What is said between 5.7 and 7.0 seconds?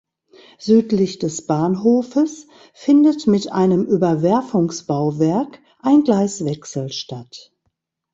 ein Gleiswechsel